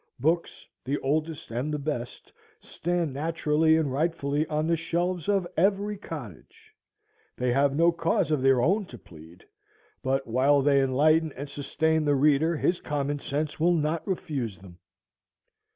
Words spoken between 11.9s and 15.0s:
the reader his common sense will not refuse them.